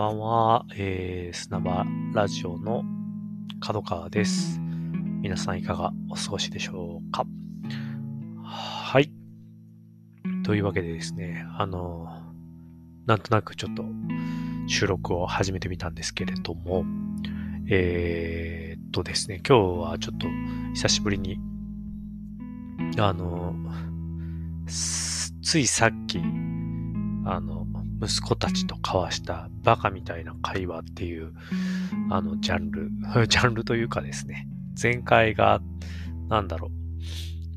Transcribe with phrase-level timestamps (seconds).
[0.00, 1.84] ばんは、えー、砂場
[2.14, 2.84] ラジオの
[3.60, 4.58] 角川です。
[5.20, 7.26] 皆さんいかがお過ごしでしょうか？
[8.42, 9.12] はい。
[10.42, 12.08] というわけでですね、あの、
[13.04, 13.84] なんとなくちょっと
[14.68, 16.86] 収録を始めてみたんですけれども、
[17.68, 20.26] えー、っとですね、今日はちょっと
[20.76, 21.38] 久しぶりに、
[22.98, 23.54] あの、
[24.66, 26.20] ついさっき、
[27.26, 27.66] あの、
[28.02, 31.32] 息子たちと交わしたバカみたいな会話っていう、
[32.10, 32.90] あの、ジャンル、
[33.28, 34.48] ジャンルというかですね、
[34.80, 35.60] 前回が、
[36.28, 36.70] なんだろう、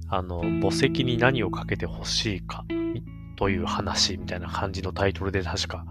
[0.09, 2.65] あの、墓石に何をかけてほしいか、
[3.35, 5.85] という話みたいな感じのタイトルで確か、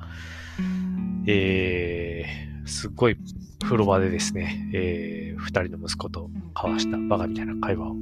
[1.27, 3.16] えー、すっごい
[3.62, 7.97] 風呂場でですね、えー、二人の息子と交わしたバカみたいな会話を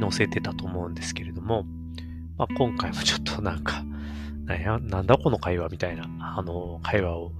[0.00, 1.64] 載せてたと思うんですけれども、
[2.36, 3.84] まあ、今回もちょっとなんか、
[4.46, 7.32] なんや、なんだこの会話みたいな、あの、会話を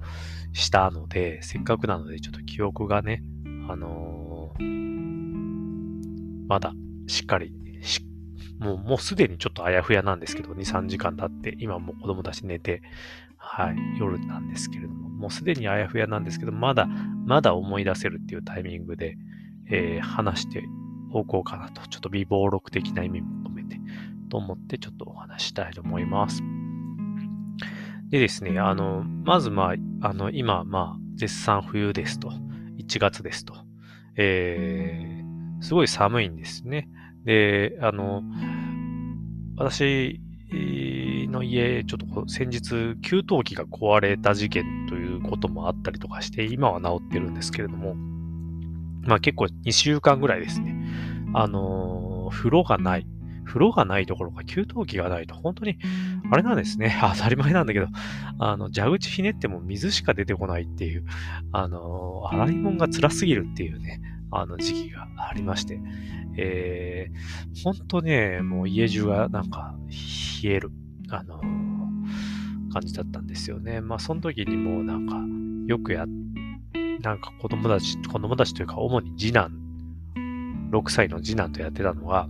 [0.53, 3.23] したので、せっかくなので、ちょっと記憶がね、
[3.69, 6.73] あのー、まだ
[7.07, 7.53] しっかり
[8.59, 12.83] もう、もうすでにちょっとあやふやなんですけど、2、3時間経って、今も子供たち寝て、
[13.37, 16.87] はい、夜なんですけれども、もうすでにあやふやなんですけど、まだ、
[17.27, 19.17] まだ思い出せるっていうタイミングで、
[19.71, 20.65] えー、話して
[21.13, 23.79] おこうかなと、ちょっと微暴録的な意味も込めて、
[24.31, 26.43] と思ってちょっとお話したいと思います。
[28.17, 32.31] でですね、あの、まずまあ、あの、今、まあ、絶賛冬ですと、
[32.79, 33.55] 1月ですと、
[34.17, 36.89] えー、すごい寒いんですね。
[37.25, 38.23] で、あの、
[39.57, 40.21] 私
[41.29, 47.95] の家、ちょっと先日、給湯器が壊れた事件ということもあったりとかして、今は治ってるんですけれども、
[49.03, 50.75] まあ結構2週間ぐらいですね、
[51.35, 53.07] あの、風呂がない。
[53.47, 55.79] 風呂がないところか、給湯器がないと、本当に、
[56.31, 56.97] あれなんですね。
[57.01, 57.87] 当たり前なんだけど、
[58.39, 61.05] あの、蛇口ひねっても水しか出てこないっていう、
[61.53, 65.81] あの、洗い物が辛すぎるっていうね、あの時期がありまして、
[66.37, 69.75] えー、ほんとね、もう家中がなんか
[70.43, 70.71] 冷える、
[71.09, 71.41] あの
[72.73, 73.81] 感じだったんですよね。
[73.81, 75.25] まあ、その時にもうなんか、
[75.67, 76.05] よくや、
[77.01, 79.53] なんか子供たち、子供たちというか、主に次男、
[80.73, 82.29] 6歳の次男とやってたのが、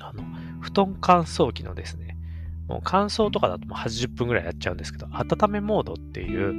[0.00, 0.22] あの、
[0.60, 2.16] 布団乾燥機のですね、
[2.68, 6.52] もう乾燥とかだともう80分ぐらいやっちゃうんですけど、温めモードっていう、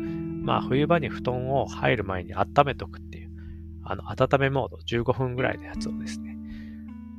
[0.44, 3.30] まあ冬場に布団を入る前に温めとくっていう、
[3.84, 6.38] あの、温めモード15分ぐらいのやつをですね、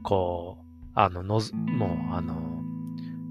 [0.03, 2.34] こう、あの、のず、もう、あの、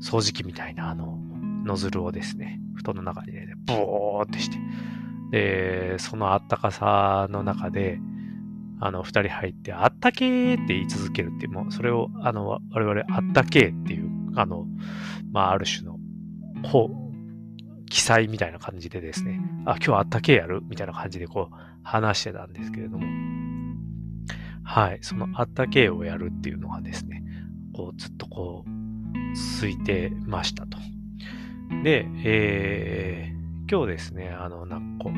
[0.01, 1.19] 掃除機みたいな、あの、
[1.65, 4.57] ノズルをですね、布団の中に入れて、ボーってして、
[5.31, 7.99] で、そのあったかさの中で、
[8.79, 14.65] あの、二人入って、あったけーって言い続けるっていう、もう、それを、あの、我々、あったけーっていう、あの、
[15.31, 15.97] まあ、ある種の、
[16.63, 20.61] ほう、記載みたいな感じでですね、あ、今日あったけーやる？
[20.69, 23.05] みたいな感じでこう、話してたんですけれども、
[24.63, 27.23] はい、そのあったけーをやるっていうのがですね、
[27.73, 28.69] こう、ずっとこう、
[29.35, 30.77] 続いてましたと。
[31.83, 35.13] で、えー、今日ですね、あの、なんかこう、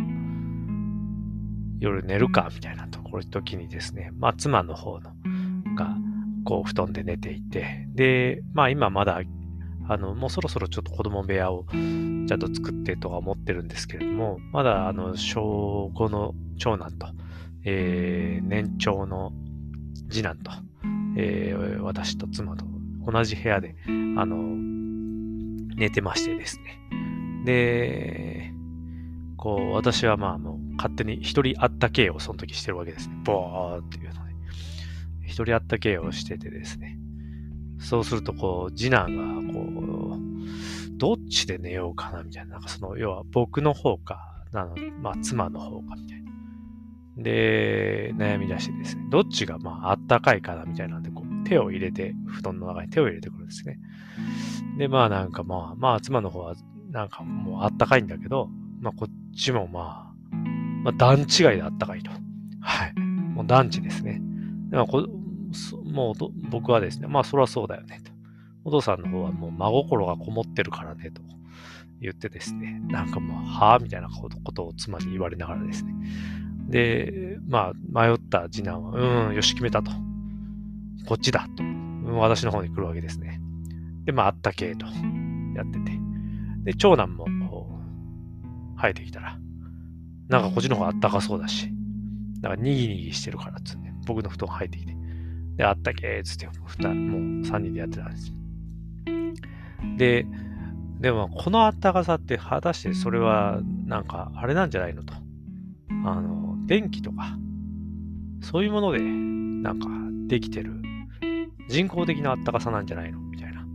[1.82, 5.12] 夜寝るかみたいなところ時にですね、まあ妻の方の
[5.76, 5.98] が
[6.46, 9.22] こう布団で寝ていて、で、まあ今まだ
[9.90, 17.08] あの、もうそろそろちょっと子供部屋をちゃんと作ってとは思ってるんですけれども、まだあの、小5の長男と、
[17.66, 19.34] えー、年長の
[20.10, 20.52] 次男と、
[21.18, 22.66] えー、私と妻と
[23.12, 23.76] 同じ部屋で、
[24.18, 24.38] あの、
[25.76, 27.44] 寝てましてですね。
[27.44, 28.54] で、
[29.36, 33.16] こう、私はまあもう勝手に一人あったけをその時してるわけですね。
[33.24, 34.32] ボーっていうので。
[35.28, 36.98] 一人あったけをしててですね。
[37.78, 42.54] そうすると、こう、次男が、こう、どっちで寝ようかな、みたいな。
[42.54, 46.32] なんかその、要は僕の方か、あの、まあ、妻の方か、みたいな。
[47.18, 53.80] で、悩み出してですね、どっちが、まあ、あったかいかな、みたいなんで、こう、手を入れて、布団の中に手を入れてくるんですね。
[54.80, 56.56] で、まあ、なんかまあ、まあ、妻の方は、
[56.90, 58.50] なんかもうあったかいんだけど、
[58.80, 60.11] まあ、こっちもまあ、
[60.84, 61.26] まあ、段違い
[61.58, 62.12] であったかいと。
[62.62, 63.00] はい。
[63.00, 64.22] もう団地ですね。
[64.70, 65.08] でもこ
[65.86, 66.16] もう
[66.50, 68.12] 僕はですね、まあそりゃそうだよねと。
[68.64, 71.22] お父さんの方はもう真心がこもってるからねと
[72.00, 75.94] 言ってですね、なんかもう、はぁみたいなことを妻に言われながらですね。
[76.68, 79.92] で、まあ迷った次男は、うん、よし決めたと。
[81.06, 81.64] こっちだと。
[82.14, 83.42] 私の方に来るわけですね。
[84.06, 84.86] で、まああったけえと
[85.56, 85.92] やってて。
[86.64, 87.26] で、長男も、
[88.78, 89.38] 生えてきたら、
[90.32, 91.70] なんかこっちの方があったかそうだし、
[92.42, 94.96] なんかにぎにぎしてるからっつって、僕の布団入ってきて、
[95.58, 96.58] で、あったけーつって、もう
[96.88, 98.34] 3人でやってたんです。
[99.98, 100.26] で、
[101.02, 105.14] でも、このあったかさって果たしてそれはなんかあれなんじゃないのと。
[106.06, 107.38] あの、電気とか、
[108.42, 109.88] そういうものでなんか
[110.28, 110.82] できてる
[111.68, 113.20] 人工的なあったかさなんじゃないの？
[113.20, 113.66] みたいな。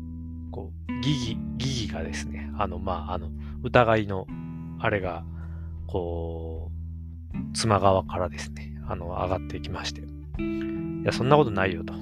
[0.51, 3.31] こう、疑義、疑義がですね、あの、まあ、あの、
[3.63, 4.27] 疑いの
[4.79, 5.25] あれが、
[5.97, 6.71] こ
[7.33, 10.03] う、妻側からですね、あの、上がっていきまして。
[10.03, 10.05] い
[11.05, 11.93] や、そんなことないよと。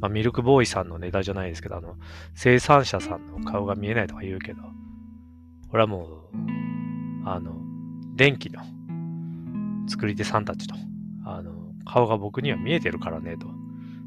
[0.00, 1.96] まあ、ミルクボーイさんのネタじゃないですけど、あの、
[2.34, 4.62] 生産者さんの顔が見えないとか言うけど、
[5.68, 7.56] これはもう、あの、
[8.14, 8.60] 電気の
[9.88, 10.74] 作り手さんたちと、
[11.24, 11.52] あの、
[11.84, 13.48] 顔が僕には見えてるからね、と。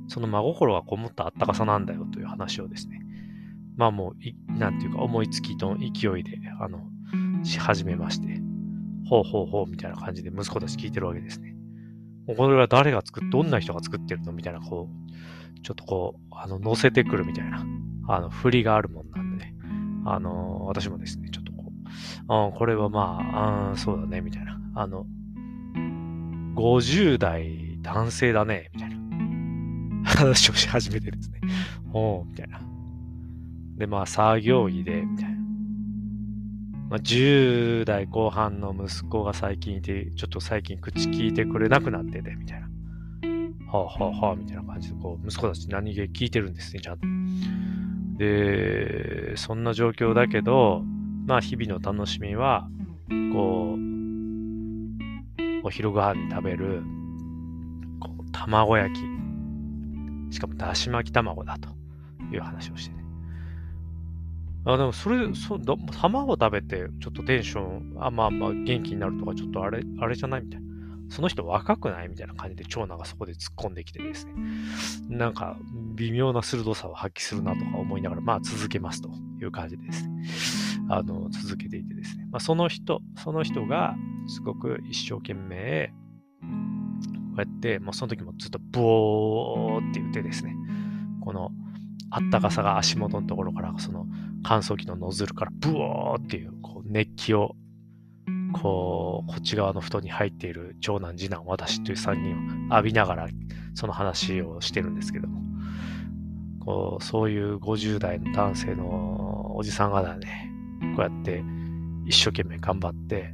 [0.07, 3.01] その真心がこもったあったかさなんだよという話をですね、
[3.77, 6.81] まあもう、なんていうか思いつきと勢いで、あの、
[7.43, 8.40] し始めまして、
[9.11, 11.53] ほうほうほうみたいな感じで息子たち聞いてるわけですね。
[12.37, 17.65] これは誰が作っ、どんな人が作ってるのみたいな、こう、ちょっとこう、あの、乗せてくるみたいな、
[18.07, 19.55] あの、振りがあるもんなんでね、
[20.05, 25.05] あの、私もですね、ちょっとこう、あこれはまあ、あそうだね、みたいな、あの、
[26.55, 31.41] 50代男性だね、みたいな話をし始めてですね、
[31.91, 32.61] おう、みたいな。
[33.75, 35.40] で、まあ、作業着で、みたいな。
[36.91, 42.67] まあ、10代後半の息子が最近いて、ちょっと最近口聞いてくれなくなってて、みたいな。
[43.71, 47.07] はあはあはあ、みたいな感じで、こう、息子たち何気聞いてるんですね、ちゃんと。
[48.17, 50.83] で、そんな状況だけど、
[51.27, 52.67] まあ、日々の楽しみは、
[53.31, 53.79] こう、
[55.63, 56.83] お昼ご飯に食べる、
[58.01, 58.99] こう、卵焼き。
[60.35, 61.69] しかも、だし巻き卵だと
[62.33, 63.00] いう話をしてね。
[64.65, 70.71] あ、でもそれ、そ卵食べてちょっとテンション、あ、まあまあ元気になるとか、ちょっとあれ、あれじゃないみたいな。
[71.09, 74.33] その人若くないみたいな感じで長男がそこで突っ込んできてですね。
[75.09, 75.57] なんか
[75.95, 79.09] 微妙な鋭さを発揮するなとか思いながら、まあ続けますと
[79.41, 80.23] いう感じでですね。
[80.89, 82.27] あの、続けていてですね。
[82.31, 83.95] まあその人、その人が
[84.27, 85.93] すごく一生懸命、
[86.41, 86.47] こ
[87.37, 90.55] うやって、もうその時もずっとボーって言ってですね、
[91.19, 91.51] この
[92.09, 94.05] あったかさが足元のところから、その
[94.51, 97.55] 乾燥機のノズルからブワーっていうこう熱気を
[98.51, 103.29] こうこっち側の布団に入っている長男次男私という3人を浴びながら
[103.75, 105.39] その話をしてるんですけども
[106.65, 110.51] こうそういう50代の男性のおじさんがだね
[110.97, 111.41] こうやって
[112.05, 113.33] 一生懸命頑張って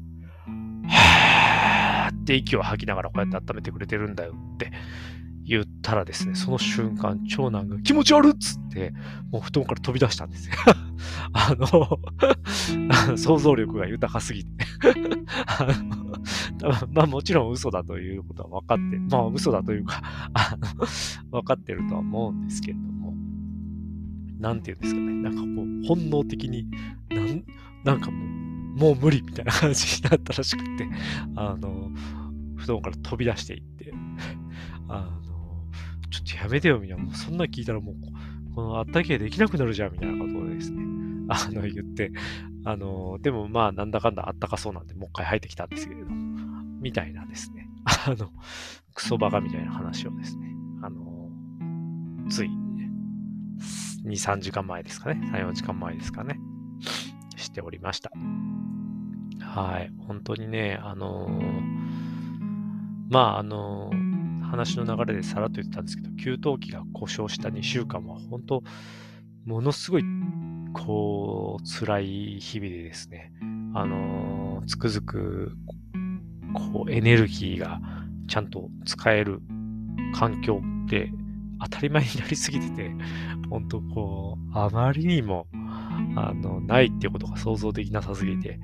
[0.87, 4.71] はーって息を吐きながらこうやって温めてくれてるんだよって
[5.47, 8.91] 言ったらですね、その瞬間、長男が気持ち悪っつって、
[9.31, 10.55] もう布団から飛び出したんですよ。
[11.33, 11.99] あの
[13.17, 14.49] 想像力が豊かすぎて。
[16.91, 20.01] まあもちろん嘘だということは分かって、まあ嘘だというか、
[21.31, 23.13] 分かってるとは思うんですけれども、
[24.39, 26.67] なんていうんですかね、なんかもう本能的に、
[27.09, 27.43] なん、
[27.83, 30.87] なんかもう、もう無理みたいな感じになったらしくて、
[31.35, 31.91] あの、
[32.55, 33.93] 布団から飛び出していって、
[34.89, 35.17] あの
[36.09, 37.03] ちょっとやめてよ、みたいな。
[37.03, 37.95] もうそんな聞いたらもう、
[38.55, 41.06] このあったけできなくなるじゃん、みたいなことですね。
[41.29, 42.11] あの、言って、
[42.65, 47.69] あの、でもまあ、なんだかんだあったかそうなんで、もう一回入ってきたんですけれど、みたいなですね。
[47.85, 48.31] あの、
[48.93, 51.29] クソバカみたいな話をですね、あの、
[52.29, 52.89] つい、ね
[54.05, 55.19] 2、3時間前ですかね。
[55.31, 56.39] 3、4時間前ですかね。
[57.35, 58.11] しておりました。
[59.39, 59.91] はい。
[60.07, 61.29] 本当にね、あの
[63.09, 63.89] まあ、あの
[64.43, 68.63] 話の流れでさらっと言ってたんですけど、給湯器が故障した2週間は本当、
[69.45, 70.03] ものすごい、
[70.85, 72.05] こう、辛い
[72.39, 73.31] 日々でですね、
[73.73, 75.55] あのつくづく、
[76.53, 77.79] こう、エネルギーが
[78.27, 79.41] ちゃんと使える
[80.13, 81.11] 環境って
[81.61, 82.91] 当たり前になりすぎてて、
[83.49, 85.47] 本当こう、あまりにも、
[86.15, 88.59] あの、ないっていうことが想像できなさすぎて、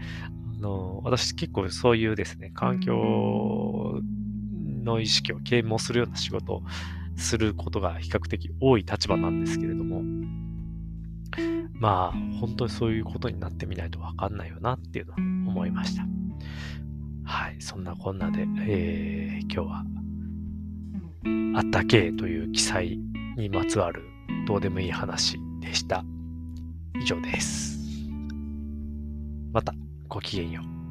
[0.58, 4.02] あの、私結構そういうですね、環境
[4.84, 6.64] の意識を啓蒙するような仕事を
[7.16, 10.02] することが比較的多い立場なんですけれども、
[11.74, 15.18] まあ、本当にそういうことになってみないとわかんないよなっていうのは
[15.52, 16.06] 思いました。
[17.26, 19.86] はい、そんなこんなで、えー、今日は、
[21.56, 23.00] あったけという記載
[23.38, 24.04] にまつわる
[24.46, 26.04] どうでもいい話でした。
[27.02, 27.80] 以上です。
[29.52, 29.74] また、
[30.08, 30.83] ごきげんよう。